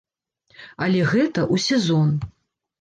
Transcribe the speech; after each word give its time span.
Але 0.87 0.99
гэта 1.13 1.41
ў 1.53 1.69
сезон. 1.69 2.09